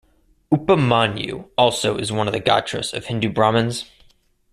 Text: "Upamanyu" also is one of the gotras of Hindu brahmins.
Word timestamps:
"Upamanyu" 0.51 1.49
also 1.59 1.95
is 1.95 2.11
one 2.11 2.25
of 2.25 2.33
the 2.33 2.39
gotras 2.41 2.91
of 2.91 3.05
Hindu 3.05 3.29
brahmins. 3.29 3.85